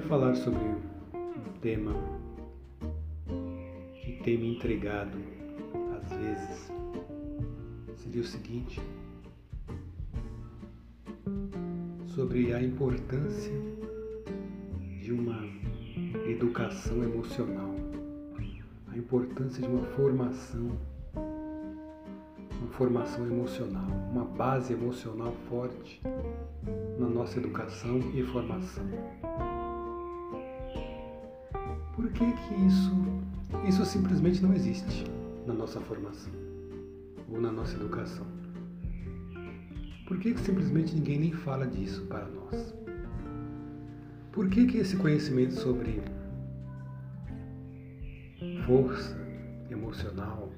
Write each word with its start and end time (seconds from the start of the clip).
queria 0.00 0.08
falar 0.08 0.34
sobre 0.34 0.62
um 0.62 1.52
tema 1.60 1.92
que 4.02 4.20
tem 4.22 4.38
me 4.38 4.56
intrigado 4.56 5.18
às 5.96 6.08
vezes. 6.10 6.72
Seria 7.96 8.22
o 8.22 8.24
seguinte: 8.24 8.80
sobre 12.06 12.54
a 12.54 12.62
importância 12.62 13.52
de 15.02 15.12
uma 15.12 15.44
educação 16.28 17.02
emocional, 17.02 17.74
a 18.88 18.96
importância 18.96 19.62
de 19.62 19.68
uma 19.68 19.84
formação, 19.88 20.70
uma 22.58 22.70
formação 22.72 23.26
emocional, 23.26 23.86
uma 24.12 24.24
base 24.24 24.72
emocional 24.72 25.32
forte 25.48 26.00
na 26.98 27.08
nossa 27.08 27.38
educação 27.38 27.98
e 28.14 28.22
formação. 28.22 28.88
Por 32.00 32.10
que 32.12 32.32
que 32.32 32.54
isso, 32.66 32.90
isso 33.68 33.84
simplesmente 33.84 34.42
não 34.42 34.54
existe 34.54 35.04
na 35.46 35.52
nossa 35.52 35.78
formação 35.82 36.32
ou 37.30 37.38
na 37.38 37.52
nossa 37.52 37.76
educação? 37.76 38.26
Por 40.08 40.18
que, 40.18 40.32
que 40.32 40.40
simplesmente 40.40 40.94
ninguém 40.94 41.18
nem 41.18 41.32
fala 41.32 41.66
disso 41.66 42.06
para 42.06 42.26
nós? 42.26 42.74
Por 44.32 44.48
que, 44.48 44.66
que 44.66 44.78
esse 44.78 44.96
conhecimento 44.96 45.52
sobre 45.52 46.00
força 48.64 49.14
emocional, 49.70 50.50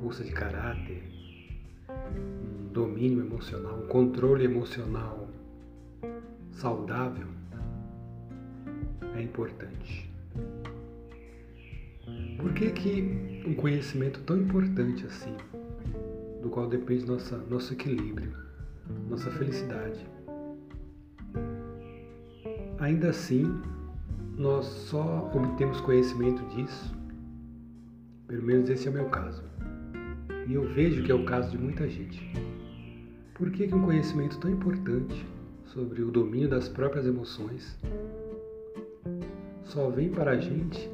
força 0.00 0.24
de 0.24 0.32
caráter, 0.32 1.04
um 1.90 2.72
domínio 2.72 3.20
emocional, 3.20 3.78
um 3.78 3.86
controle 3.86 4.46
emocional 4.46 5.28
saudável 6.52 7.39
é 9.14 9.22
importante. 9.22 10.10
Por 12.38 12.52
que, 12.54 12.70
que 12.70 13.42
um 13.46 13.54
conhecimento 13.54 14.20
tão 14.20 14.38
importante 14.38 15.06
assim, 15.06 15.34
do 16.42 16.48
qual 16.48 16.68
depende 16.68 17.04
nossa, 17.06 17.36
nosso 17.36 17.72
equilíbrio, 17.74 18.32
nossa 19.08 19.30
felicidade, 19.30 20.06
ainda 22.78 23.10
assim 23.10 23.44
nós 24.36 24.64
só 24.64 25.30
obtemos 25.34 25.80
conhecimento 25.82 26.42
disso, 26.54 26.96
pelo 28.26 28.42
menos 28.42 28.70
esse 28.70 28.88
é 28.88 28.90
o 28.90 28.94
meu 28.94 29.10
caso, 29.10 29.42
e 30.48 30.54
eu 30.54 30.62
vejo 30.72 31.02
que 31.02 31.12
é 31.12 31.14
o 31.14 31.24
caso 31.24 31.50
de 31.50 31.58
muita 31.58 31.88
gente. 31.88 32.32
Por 33.34 33.50
que, 33.50 33.66
que 33.68 33.74
um 33.74 33.82
conhecimento 33.82 34.38
tão 34.38 34.50
importante 34.50 35.26
sobre 35.64 36.02
o 36.02 36.10
domínio 36.10 36.48
das 36.48 36.68
próprias 36.68 37.06
emoções 37.06 37.78
só 39.70 39.88
vem 39.88 40.08
para 40.08 40.32
a 40.32 40.36
gente 40.36 40.90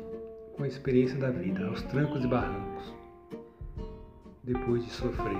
com 0.55 0.63
a 0.63 0.69
experiência 0.69 1.19
da 1.19 1.31
vida, 1.31 1.67
aos 1.67 1.81
trancos 1.85 2.23
e 2.23 2.29
barrancos, 2.29 2.95
depois 4.45 4.85
de 4.85 4.91
sofrer. 4.91 5.37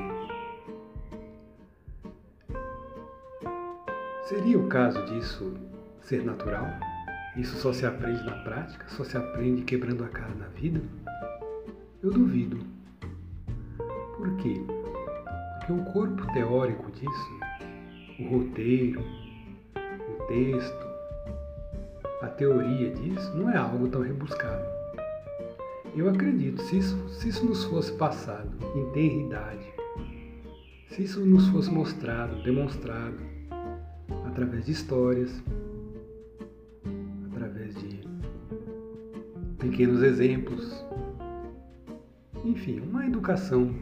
Seria 4.25 4.59
o 4.59 4.67
caso 4.69 5.05
disso 5.05 5.55
ser 6.01 6.25
natural? 6.25 6.67
Isso 7.37 7.57
só 7.57 7.75
se 7.75 7.85
aprende 7.85 8.25
na 8.25 8.43
prática? 8.43 8.89
Só 8.89 9.05
se 9.05 9.19
aprende 9.19 9.63
quebrando 9.63 10.03
a 10.03 10.09
cara 10.09 10.35
na 10.35 10.49
vida? 10.49 10.81
Eu 12.03 12.11
duvido. 12.11 12.59
Por 14.17 14.35
quê? 14.39 14.63
Porque 15.59 15.73
o 15.73 15.85
corpo 15.93 16.33
teórico 16.33 16.91
disso, 16.91 17.41
o 18.19 18.29
roteiro, 18.31 19.03
o 19.75 20.27
texto, 20.27 20.86
a 22.23 22.29
teoria 22.29 22.91
disso 22.91 23.37
não 23.37 23.51
é 23.51 23.57
algo 23.57 23.89
tão 23.89 24.01
rebuscado. 24.01 24.65
Eu 25.95 26.09
acredito, 26.09 26.61
se 26.63 26.79
isso, 26.79 27.09
se 27.09 27.29
isso 27.29 27.45
nos 27.45 27.65
fosse 27.65 27.93
passado 27.93 28.51
em 28.75 28.91
tenridade, 28.93 29.65
se 30.89 31.03
isso 31.03 31.25
nos 31.25 31.49
fosse 31.49 31.71
mostrado, 31.71 32.43
demonstrado, 32.43 33.19
através 34.27 34.67
de 34.67 34.73
histórias, 34.73 35.43
através 37.31 37.75
de 37.77 38.01
pequenos 39.59 40.03
exemplos, 40.03 40.85
enfim, 42.45 42.81
uma 42.81 43.07
educação, 43.07 43.75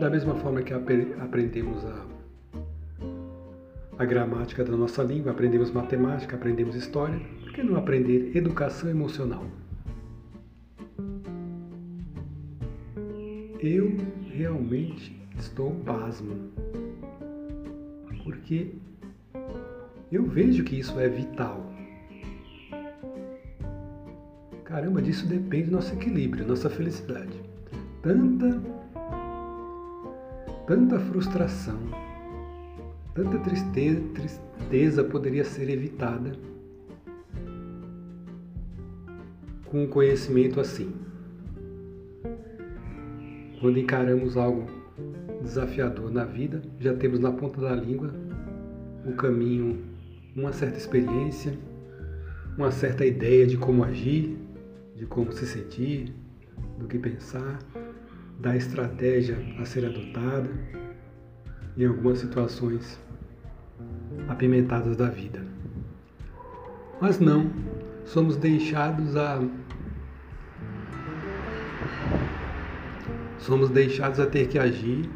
da 0.00 0.08
mesma 0.10 0.34
forma 0.36 0.62
que 0.62 0.72
aprendemos 0.72 1.84
a 1.84 2.06
a 4.02 4.04
gramática 4.04 4.64
da 4.64 4.76
nossa 4.76 5.00
língua, 5.00 5.30
aprendemos 5.30 5.70
matemática, 5.70 6.34
aprendemos 6.34 6.74
história, 6.74 7.20
por 7.40 7.52
que 7.52 7.62
não 7.62 7.76
aprender 7.76 8.36
educação 8.36 8.90
emocional? 8.90 9.46
Eu 13.60 13.96
realmente 14.28 15.16
estou 15.38 15.70
pasmo, 15.84 16.50
porque 18.24 18.74
eu 20.10 20.24
vejo 20.24 20.64
que 20.64 20.80
isso 20.80 20.98
é 20.98 21.08
vital. 21.08 21.72
Caramba, 24.64 25.00
disso 25.00 25.28
depende 25.28 25.70
nosso 25.70 25.94
equilíbrio, 25.94 26.44
nossa 26.44 26.68
felicidade. 26.68 27.40
Tanta, 28.02 28.60
tanta 30.66 30.98
frustração, 30.98 31.78
Tanta 33.14 33.38
tristeza, 33.40 34.00
tristeza 34.14 35.04
poderia 35.04 35.44
ser 35.44 35.68
evitada 35.68 36.32
com 39.66 39.84
um 39.84 39.86
conhecimento 39.86 40.58
assim. 40.58 40.94
Quando 43.60 43.78
encaramos 43.78 44.36
algo 44.38 44.66
desafiador 45.42 46.10
na 46.10 46.24
vida, 46.24 46.62
já 46.80 46.94
temos 46.94 47.20
na 47.20 47.30
ponta 47.30 47.60
da 47.60 47.74
língua 47.74 48.14
o 49.04 49.12
caminho, 49.12 49.78
uma 50.34 50.52
certa 50.52 50.78
experiência, 50.78 51.52
uma 52.56 52.70
certa 52.70 53.04
ideia 53.04 53.46
de 53.46 53.58
como 53.58 53.84
agir, 53.84 54.38
de 54.96 55.04
como 55.04 55.30
se 55.32 55.46
sentir, 55.46 56.14
do 56.78 56.86
que 56.86 56.98
pensar, 56.98 57.58
da 58.40 58.56
estratégia 58.56 59.36
a 59.58 59.66
ser 59.66 59.84
adotada 59.84 60.48
em 61.76 61.86
algumas 61.86 62.18
situações 62.18 62.98
apimentadas 64.28 64.96
da 64.96 65.08
vida. 65.08 65.44
Mas 67.00 67.18
não, 67.18 67.50
somos 68.04 68.36
deixados 68.36 69.16
a 69.16 69.42
somos 73.38 73.70
deixados 73.70 74.20
a 74.20 74.26
ter 74.26 74.46
que 74.46 74.56
agir 74.56 75.10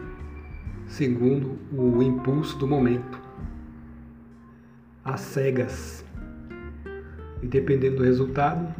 segundo 0.89 1.59
o 1.72 2.03
impulso 2.03 2.59
do 2.59 2.67
momento, 2.67 3.21
às 5.05 5.21
cegas. 5.21 6.05
E 7.43 7.47
dependendo 7.47 7.97
do 7.97 8.03
resultado, 8.03 8.75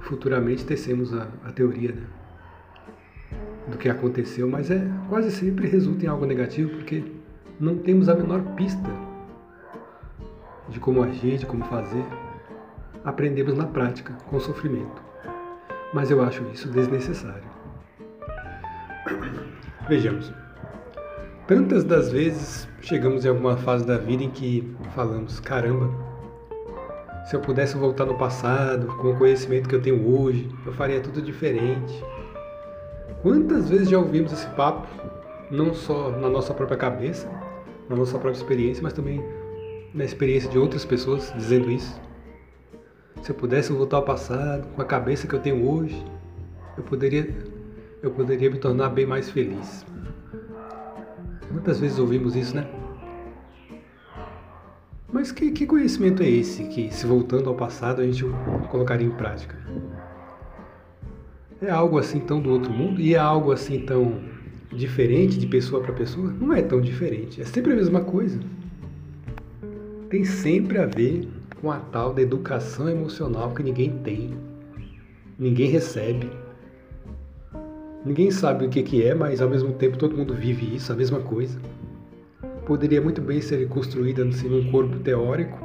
futuramente 0.00 0.64
tecemos 0.64 1.12
a, 1.14 1.28
a 1.44 1.52
teoria, 1.52 1.92
né? 1.92 2.06
Do 3.70 3.78
que 3.78 3.88
aconteceu, 3.88 4.48
mas 4.48 4.70
é 4.70 4.86
quase 5.08 5.30
sempre 5.30 5.68
resulta 5.68 6.04
em 6.04 6.08
algo 6.08 6.26
negativo 6.26 6.70
porque 6.70 7.04
não 7.60 7.76
temos 7.78 8.08
a 8.08 8.14
menor 8.14 8.40
pista 8.54 8.88
de 10.68 10.78
como 10.78 11.02
agir, 11.02 11.38
de 11.38 11.46
como 11.46 11.64
fazer. 11.64 12.04
Aprendemos 13.04 13.56
na 13.56 13.64
prática, 13.64 14.12
com 14.28 14.38
sofrimento. 14.38 15.02
Mas 15.92 16.10
eu 16.10 16.22
acho 16.22 16.44
isso 16.52 16.68
desnecessário. 16.68 17.48
Vejamos. 19.88 20.32
Tantas 21.46 21.82
das 21.82 22.12
vezes 22.12 22.68
chegamos 22.82 23.24
em 23.24 23.28
alguma 23.28 23.56
fase 23.56 23.86
da 23.86 23.96
vida 23.96 24.22
em 24.22 24.30
que 24.30 24.76
falamos: 24.94 25.40
caramba, 25.40 25.90
se 27.24 27.34
eu 27.34 27.40
pudesse 27.40 27.76
voltar 27.76 28.04
no 28.04 28.18
passado, 28.18 28.86
com 28.98 29.12
o 29.12 29.16
conhecimento 29.16 29.68
que 29.68 29.74
eu 29.74 29.80
tenho 29.80 30.06
hoje, 30.06 30.50
eu 30.66 30.72
faria 30.74 31.00
tudo 31.00 31.22
diferente 31.22 32.04
Quantas 33.22 33.68
vezes 33.68 33.88
já 33.88 33.98
ouvimos 33.98 34.32
esse 34.32 34.46
papo, 34.50 34.86
não 35.50 35.74
só 35.74 36.10
na 36.10 36.28
nossa 36.28 36.54
própria 36.54 36.78
cabeça, 36.78 37.28
na 37.88 37.96
nossa 37.96 38.12
própria 38.12 38.38
experiência, 38.38 38.82
mas 38.82 38.92
também 38.92 39.24
na 39.92 40.04
experiência 40.04 40.48
de 40.48 40.58
outras 40.58 40.84
pessoas 40.84 41.32
dizendo 41.34 41.70
isso? 41.70 42.00
Se 43.22 43.30
eu 43.30 43.34
pudesse 43.34 43.72
voltar 43.72 43.96
ao 43.96 44.04
passado, 44.04 44.68
com 44.68 44.80
a 44.80 44.84
cabeça 44.84 45.26
que 45.26 45.34
eu 45.34 45.40
tenho 45.40 45.68
hoje, 45.68 46.00
eu 46.76 46.84
poderia, 46.84 47.34
eu 48.00 48.10
poderia 48.12 48.50
me 48.50 48.58
tornar 48.58 48.90
bem 48.90 49.04
mais 49.04 49.28
feliz. 49.28 49.84
Quantas 51.52 51.80
vezes 51.80 51.98
ouvimos 51.98 52.36
isso, 52.36 52.54
né? 52.54 52.68
Mas 55.12 55.32
que, 55.32 55.50
que 55.50 55.66
conhecimento 55.66 56.22
é 56.22 56.28
esse 56.28 56.64
que, 56.64 56.94
se 56.94 57.04
voltando 57.04 57.48
ao 57.48 57.56
passado, 57.56 58.00
a 58.00 58.04
gente 58.04 58.24
colocaria 58.70 59.06
em 59.06 59.10
prática? 59.10 59.56
É 61.60 61.70
algo 61.70 61.98
assim 61.98 62.20
tão 62.20 62.40
do 62.40 62.50
outro 62.50 62.72
mundo 62.72 63.00
e 63.00 63.14
é 63.14 63.18
algo 63.18 63.50
assim 63.50 63.80
tão 63.80 64.20
diferente 64.72 65.38
de 65.38 65.46
pessoa 65.46 65.82
para 65.82 65.92
pessoa? 65.92 66.32
Não 66.40 66.52
é 66.54 66.62
tão 66.62 66.80
diferente, 66.80 67.40
é 67.40 67.44
sempre 67.44 67.72
a 67.72 67.76
mesma 67.76 68.00
coisa. 68.00 68.38
tem 70.08 70.24
sempre 70.24 70.78
a 70.78 70.86
ver 70.86 71.28
com 71.60 71.70
a 71.70 71.78
tal 71.78 72.14
da 72.14 72.22
educação 72.22 72.88
emocional 72.88 73.52
que 73.52 73.62
ninguém 73.62 73.90
tem, 73.98 74.34
ninguém 75.38 75.70
recebe. 75.70 76.30
Ninguém 78.04 78.30
sabe 78.30 78.64
o 78.64 78.68
que, 78.68 78.82
que 78.82 79.02
é, 79.02 79.14
mas 79.14 79.42
ao 79.42 79.50
mesmo 79.50 79.72
tempo 79.72 79.98
todo 79.98 80.16
mundo 80.16 80.32
vive 80.32 80.74
isso, 80.74 80.92
a 80.92 80.96
mesma 80.96 81.18
coisa. 81.18 81.58
Poderia 82.64 83.02
muito 83.02 83.20
bem 83.20 83.40
ser 83.40 83.68
construída 83.68 84.24
assim, 84.24 84.48
num 84.48 84.70
corpo 84.70 84.98
teórico 85.00 85.58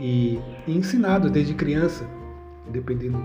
e, 0.00 0.40
e 0.66 0.76
ensinado 0.76 1.28
desde 1.28 1.54
criança, 1.54 2.08
dependendo, 2.72 3.18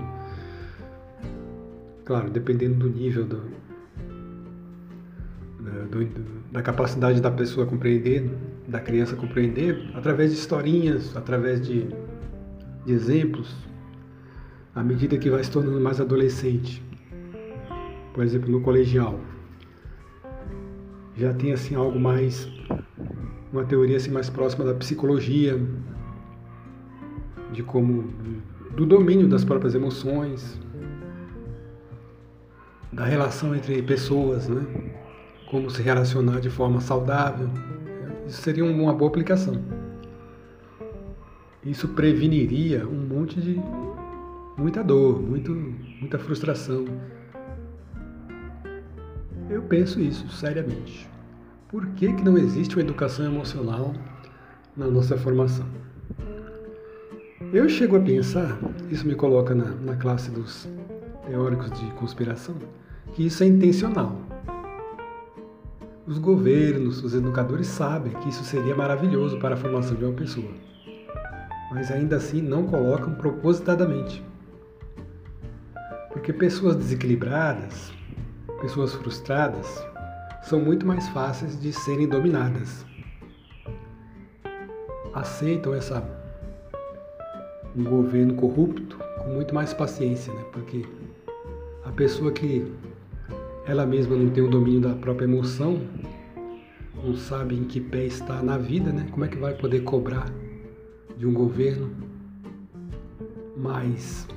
claro, 2.06 2.30
dependendo 2.30 2.76
do 2.76 2.90
nível 2.90 3.26
do, 3.26 3.42
do, 5.90 6.26
da 6.52 6.62
capacidade 6.62 7.20
da 7.20 7.32
pessoa 7.32 7.66
compreender, 7.66 8.30
da 8.68 8.80
criança 8.80 9.16
compreender, 9.16 9.92
através 9.96 10.32
de 10.32 10.38
historinhas, 10.38 11.18
através 11.18 11.66
de, 11.66 11.88
de 12.86 12.94
exemplos, 12.94 13.54
à 14.74 14.84
medida 14.84 15.18
que 15.18 15.30
vai 15.30 15.44
se 15.44 15.50
tornando 15.50 15.82
mais 15.82 16.00
adolescente. 16.00 16.84
Por 18.14 18.24
exemplo, 18.24 18.50
no 18.50 18.62
colegial. 18.62 19.20
Já 21.18 21.34
tem 21.34 21.52
assim 21.52 21.76
algo 21.76 22.00
mais 22.00 22.48
uma 23.52 23.64
teoria 23.64 23.98
assim 23.98 24.12
mais 24.12 24.30
próxima 24.30 24.66
da 24.66 24.74
psicologia, 24.74 25.60
de 27.52 27.64
como 27.64 28.04
do 28.76 28.86
domínio 28.86 29.28
das 29.28 29.46
próprias 29.46 29.74
emoções, 29.74 30.60
da 32.92 33.06
relação 33.06 33.56
entre 33.56 33.82
pessoas, 33.82 34.48
né? 34.48 34.66
Como 35.50 35.70
se 35.70 35.82
relacionar 35.82 36.40
de 36.40 36.50
forma 36.50 36.82
saudável. 36.82 37.50
Isso 38.28 38.42
seria 38.42 38.66
uma 38.66 38.94
boa 38.94 39.10
aplicação. 39.10 39.62
Isso 41.64 41.88
preveniria 41.90 42.88
um 42.88 43.08
monte 43.08 43.42
de 43.42 43.60
muita 44.58 44.84
dor, 44.84 45.22
muito, 45.22 45.52
muita 46.00 46.18
frustração. 46.20 46.86
Eu 49.50 49.62
penso 49.64 50.00
isso 50.00 50.28
seriamente. 50.30 51.10
Por 51.68 51.88
que, 51.88 52.14
que 52.14 52.24
não 52.24 52.38
existe 52.38 52.76
uma 52.76 52.82
educação 52.82 53.26
emocional 53.26 53.94
na 54.76 54.88
nossa 54.88 55.18
formação? 55.18 55.66
Eu 57.52 57.68
chego 57.70 57.98
a 57.98 58.00
pensar, 58.00 58.58
isso 58.90 59.08
me 59.08 59.16
coloca 59.16 59.54
na, 59.54 59.66
na 59.66 59.96
classe 59.96 60.32
dos 60.32 60.68
teóricos 61.26 61.72
de 61.72 61.92
conspiração, 61.94 62.56
que 63.14 63.26
isso 63.26 63.44
é 63.44 63.48
intencional. 63.48 64.16
Os 66.08 66.20
governos, 66.20 67.04
os 67.04 67.16
educadores 67.16 67.68
sabem 67.68 68.14
que 68.14 68.30
isso 68.30 68.44
seria 68.44 68.76
maravilhoso 68.76 69.40
para 69.40 69.56
a 69.56 69.58
formação 69.58 69.96
de 69.96 70.06
uma 70.06 70.14
pessoa, 70.14 70.52
mas 71.72 71.90
ainda 71.90 72.18
assim 72.18 72.42
não 72.42 72.68
colocam 72.68 73.16
propositadamente. 73.16 74.24
Porque 76.12 76.32
pessoas 76.32 76.76
desequilibradas, 76.76 77.92
pessoas 78.62 78.94
frustradas, 78.94 79.84
são 80.44 80.60
muito 80.60 80.86
mais 80.86 81.08
fáceis 81.10 81.60
de 81.60 81.74
serem 81.74 82.08
dominadas. 82.08 82.86
Aceitam 85.14 85.74
essa 85.74 86.04
um 87.76 87.84
governo 87.84 88.36
corrupto 88.36 88.98
com 89.24 89.30
muito 89.32 89.54
mais 89.54 89.74
paciência, 89.74 90.34
né? 90.34 90.46
Porque 90.54 90.86
a 91.86 91.92
pessoa 91.92 92.32
que 92.32 92.66
ela 93.66 93.86
mesma 93.86 94.16
não 94.16 94.30
tem 94.30 94.44
o 94.44 94.50
domínio 94.50 94.82
da 94.82 94.94
própria 94.96 95.26
emoção, 95.26 95.82
não 96.96 97.16
sabe 97.16 97.56
em 97.56 97.64
que 97.64 97.80
pé 97.80 98.06
está 98.06 98.42
na 98.42 98.58
vida, 98.58 98.92
né? 98.92 99.08
Como 99.12 99.24
é 99.24 99.28
que 99.28 99.38
vai 99.38 99.54
poder 99.54 99.82
cobrar 99.82 100.26
de 101.18 101.26
um 101.26 101.34
governo 101.34 101.92
mais 103.56 104.28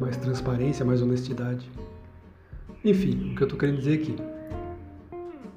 mais 0.00 0.16
transparência, 0.16 0.84
mais 0.84 1.02
honestidade? 1.02 1.70
Enfim, 2.84 3.32
o 3.32 3.36
que 3.36 3.42
eu 3.42 3.46
estou 3.46 3.58
querendo 3.58 3.78
dizer 3.78 4.00
aqui, 4.00 4.16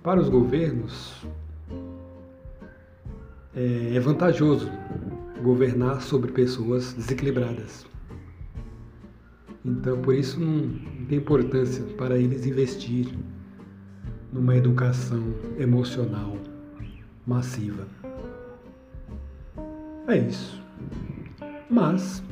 para 0.01 0.19
os 0.19 0.30
governos 0.30 1.25
é, 3.56 3.95
é 3.95 4.00
vantajoso 4.00 4.71
governar 5.44 6.01
sobre 6.01 6.31
pessoas 6.31 6.94
desequilibradas. 6.94 7.86
Então, 9.63 10.02
por 10.02 10.16
isso 10.16 10.40
não 10.40 11.06
tem 11.08 11.19
importância 11.19 11.84
para 11.98 12.18
eles 12.18 12.46
investir 12.46 13.08
numa 14.34 14.56
educação 14.56 15.22
emocional 15.60 16.36
massiva. 17.25 17.88
É 20.08 20.18
isso. 20.18 20.62
Mas 21.69 22.24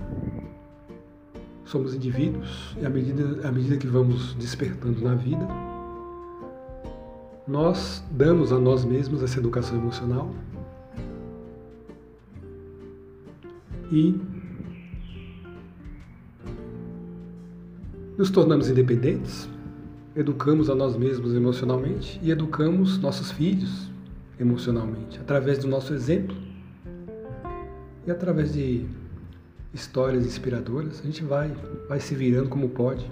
somos 1.65 1.93
indivíduos 1.93 2.75
e 2.81 2.85
à 2.85 2.89
medida, 2.89 3.47
à 3.47 3.51
medida 3.51 3.77
que 3.77 3.87
vamos 3.87 4.33
despertando 4.35 5.01
na 5.01 5.13
vida, 5.13 5.47
nós 7.47 8.03
damos 8.11 8.51
a 8.51 8.59
nós 8.59 8.83
mesmos 8.83 9.21
essa 9.21 9.39
educação 9.39 9.77
emocional 9.77 10.33
e 13.91 14.19
nos 18.19 18.29
tornamos 18.29 18.69
independentes, 18.69 19.49
educamos 20.13 20.69
a 20.69 20.75
nós 20.75 20.97
mesmos 20.97 21.33
emocionalmente 21.33 22.19
e 22.21 22.31
educamos 22.31 22.97
nossos 22.97 23.31
filhos 23.31 23.89
emocionalmente, 24.37 25.17
através 25.21 25.59
do 25.59 25.69
nosso 25.69 25.93
exemplo 25.93 26.35
e 28.05 28.11
através 28.11 28.51
de 28.51 28.85
histórias 29.73 30.25
inspiradoras, 30.25 30.99
a 30.99 31.03
gente 31.03 31.23
vai, 31.23 31.55
vai 31.87 32.01
se 32.01 32.13
virando 32.13 32.49
como 32.49 32.67
pode. 32.67 33.09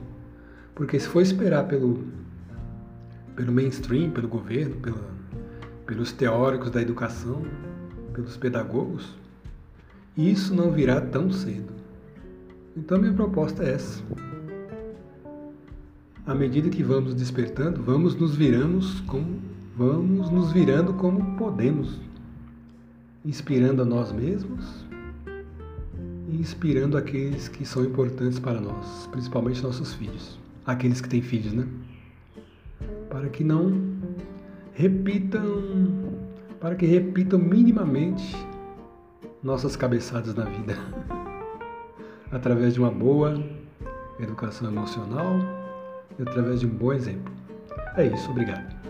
Porque 0.75 0.99
se 0.99 1.07
for 1.07 1.21
esperar 1.21 1.69
pelo, 1.69 2.03
pelo 3.33 3.53
mainstream, 3.53 4.11
pelo 4.11 4.27
governo, 4.27 4.75
pela, 4.75 5.09
pelos 5.85 6.11
teóricos 6.11 6.69
da 6.69 6.81
educação, 6.81 7.43
pelos 8.11 8.35
pedagogos, 8.35 9.15
isso 10.17 10.53
não 10.53 10.69
virá 10.69 10.99
tão 10.99 11.31
cedo. 11.31 11.71
Então 12.75 12.99
minha 12.99 13.13
proposta 13.13 13.63
é 13.63 13.71
essa. 13.71 14.03
À 16.27 16.35
medida 16.35 16.69
que 16.69 16.83
vamos 16.83 17.15
despertando, 17.15 17.81
vamos 17.81 18.13
nos 18.13 18.35
viramos 18.35 18.99
como 19.01 19.39
vamos 19.77 20.29
nos 20.29 20.51
virando 20.51 20.93
como 20.95 21.37
podemos, 21.37 22.01
inspirando 23.23 23.81
a 23.81 23.85
nós 23.85 24.11
mesmos 24.11 24.85
e 26.27 26.35
inspirando 26.35 26.97
aqueles 26.97 27.47
que 27.47 27.65
são 27.65 27.85
importantes 27.85 28.39
para 28.39 28.59
nós, 28.59 29.07
principalmente 29.09 29.63
nossos 29.63 29.93
filhos, 29.93 30.37
aqueles 30.65 30.99
que 30.99 31.07
têm 31.07 31.21
filhos, 31.21 31.53
né? 31.53 31.65
Para 33.09 33.29
que 33.29 33.45
não 33.45 33.95
repitam, 34.73 35.45
para 36.59 36.75
que 36.75 36.85
repitam 36.85 37.39
minimamente 37.39 38.35
nossas 39.41 39.77
cabeçadas 39.77 40.35
na 40.35 40.43
vida. 40.43 40.75
através 42.31 42.73
de 42.73 42.81
uma 42.81 42.91
boa 42.91 43.41
educação 44.19 44.67
emocional 44.67 45.56
através 46.21 46.59
de 46.59 46.65
um 46.65 46.69
bom 46.69 46.93
exemplo. 46.93 47.33
É 47.95 48.05
isso, 48.05 48.29
obrigado. 48.29 48.86